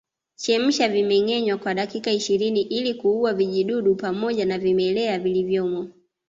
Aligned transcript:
Chemsha 0.35 0.87
vimengenywa 0.89 1.57
kwa 1.57 1.73
dakika 1.73 2.11
ishirini 2.11 2.61
ili 2.61 2.93
kuua 2.93 3.33
vijidudu 3.33 3.95
pamoja 3.95 4.45
na 4.45 4.57
vimelea 4.57 5.19
vilivyomo 5.19 5.89